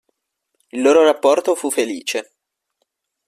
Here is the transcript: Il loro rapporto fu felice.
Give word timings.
Il 0.71 0.81
loro 0.81 1.03
rapporto 1.03 1.53
fu 1.53 1.69
felice. 1.69 2.33